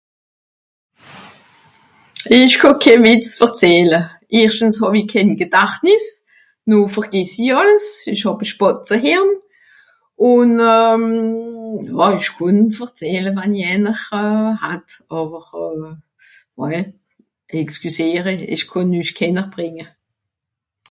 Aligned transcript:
isch 2.39 2.55
kàh 2.61 2.77
keh 2.83 3.01
Wìtz 3.03 3.29
verzähle 3.39 3.99
erschtens 4.39 4.77
hàwi 4.83 5.01
kehn 5.11 5.29
Gedàchtniss 5.39 6.07
nò 6.69 6.77
vergässi 6.95 7.45
àlles 7.59 7.85
isch 8.13 8.25
hàb 8.27 8.39
à 8.43 8.45
Spàzehern 8.51 9.31
ùn 10.31 10.49
euh 10.75 11.01
jò 11.95 12.05
ìsch 12.17 12.33
kànn 12.37 12.59
à 12.71 12.75
verzähle 12.77 13.29
wenn'i 13.37 13.61
einer 13.73 13.97
hat 14.63 14.89
àwer 15.17 15.45
euh 15.65 15.83
ouais 16.59 16.85
excùsiere 17.63 18.33
ìsch 18.53 18.67
kànn 18.71 18.97
üss 19.01 19.11
kehner 19.17 19.47
brìnge 19.53 19.85